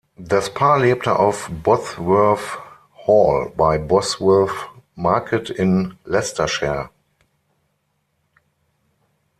Das 0.17 0.51
Paar 0.51 0.79
lebte 0.79 1.19
auf 1.19 1.47
"Bosworth 1.61 2.57
Hall" 3.05 3.51
bei 3.55 3.77
Bosworth 3.77 4.71
Market 4.95 5.51
in 5.51 5.93
Leicestershire. 6.05 6.89